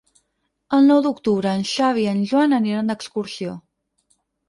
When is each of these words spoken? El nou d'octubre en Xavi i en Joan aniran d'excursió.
El 0.77 0.89
nou 0.91 1.01
d'octubre 1.09 1.53
en 1.59 1.63
Xavi 1.73 2.07
i 2.07 2.09
en 2.17 2.25
Joan 2.35 2.59
aniran 2.61 2.93
d'excursió. 2.93 3.59